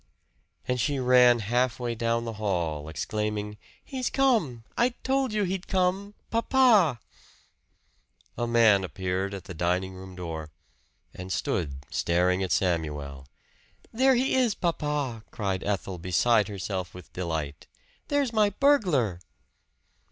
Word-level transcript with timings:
And 0.67 0.81
she 0.81 0.97
ran 0.97 1.41
halfway 1.45 1.93
down 1.93 2.25
the 2.25 2.33
hall, 2.41 2.89
exclaiming: 2.89 3.57
"He's 3.85 4.09
come! 4.09 4.63
I 4.75 4.95
told 5.03 5.31
you 5.31 5.43
he'd 5.43 5.67
come! 5.67 6.15
Papa!" 6.31 6.99
A 8.35 8.47
man 8.47 8.83
appeared 8.83 9.35
at 9.35 9.43
the 9.43 9.53
dining 9.53 9.93
room 9.93 10.15
door, 10.15 10.49
and 11.13 11.31
stood 11.31 11.85
staring 11.91 12.41
at 12.41 12.51
Samuel. 12.51 13.27
"There 13.93 14.15
he 14.15 14.33
is, 14.33 14.55
papa!" 14.55 15.23
cried 15.29 15.63
Ethel 15.63 15.99
beside 15.99 16.47
herself 16.47 16.95
with 16.95 17.13
delight. 17.13 17.67
"There's 18.07 18.33
my 18.33 18.49
burglar!" 18.49 19.19